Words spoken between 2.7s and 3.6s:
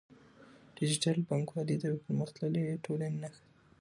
ټولنې نښه ده.